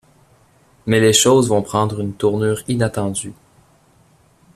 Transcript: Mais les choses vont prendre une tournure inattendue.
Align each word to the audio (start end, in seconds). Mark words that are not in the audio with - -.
Mais 0.87 0.99
les 0.99 1.13
choses 1.13 1.47
vont 1.47 1.61
prendre 1.61 1.99
une 2.01 2.13
tournure 2.15 2.63
inattendue. 2.67 3.33